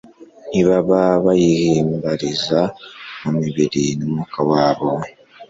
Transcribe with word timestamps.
ntibaba 0.49 1.01
bayihimbariza 1.25 2.59
mu 3.21 3.29
mibiri 3.39 3.83
numwuka 3.97 4.39
wabo 4.49 4.89